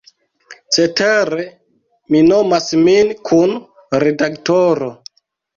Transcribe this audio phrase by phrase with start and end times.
[0.77, 1.45] Cetere
[2.15, 4.93] mi nomas min "kun-redaktoro".